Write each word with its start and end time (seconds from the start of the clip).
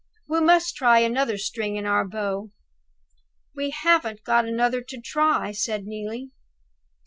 We 0.27 0.41
must 0.41 0.75
try 0.75 0.97
another 1.01 1.37
string 1.37 1.75
to 1.79 1.83
our 1.87 2.03
bow." 2.07 2.49
"We 3.53 3.69
haven't 3.69 4.23
got 4.23 4.47
another 4.47 4.81
to 4.81 4.99
try," 4.99 5.51
said 5.51 5.85
Neelie. 5.85 6.31